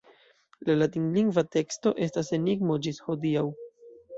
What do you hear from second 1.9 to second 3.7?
estas enigmo ĝis hodiaŭ.